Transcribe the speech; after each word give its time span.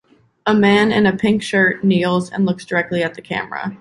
A 0.47 0.55
man 0.55 0.91
in 0.91 1.05
a 1.05 1.15
pink 1.15 1.43
shirt 1.43 1.83
kneels 1.83 2.31
and 2.31 2.43
looks 2.43 2.65
directly 2.65 3.03
at 3.03 3.13
the 3.13 3.21
camera. 3.21 3.69